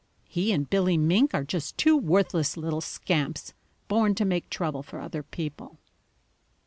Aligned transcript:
He 0.27 0.51
and 0.51 0.67
Billy 0.67 0.97
Mink 0.97 1.31
are 1.35 1.43
just 1.43 1.77
two 1.77 1.95
worthless 1.95 2.57
little 2.57 2.81
scamps, 2.81 3.53
born 3.87 4.15
to 4.15 4.25
make 4.25 4.49
trouble 4.49 4.81
for 4.81 4.99
other 4.99 5.21
people." 5.21 5.77